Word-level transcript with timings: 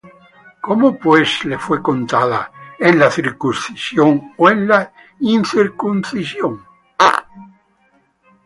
¿Cómo 0.61 0.97
pues 0.97 1.45
le 1.45 1.59
fué 1.59 1.79
contada? 1.79 2.51
¿en 2.79 2.97
la 2.97 3.11
circuncisión, 3.11 4.33
ó 4.35 4.49
en 4.49 4.67
la 4.67 4.91
incircuncisión? 5.19 6.65